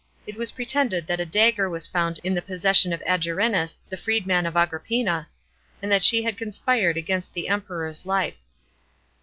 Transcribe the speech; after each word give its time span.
It 0.25 0.35
was 0.35 0.53
pretended 0.53 1.05
that 1.05 1.19
a 1.19 1.27
dagger 1.27 1.69
was 1.69 1.85
found 1.85 2.19
in 2.23 2.33
the 2.33 2.41
possession, 2.41 2.91
of 2.91 3.03
Agerinus, 3.05 3.77
the 3.87 3.97
freedman 3.97 4.47
of 4.47 4.55
Agrippina, 4.57 5.27
and 5.79 5.91
that 5.91 6.01
she 6.01 6.23
had 6.23 6.39
conspired 6.39 6.97
against 6.97 7.35
the 7.35 7.47
Emperor's 7.47 8.03
life. 8.03 8.39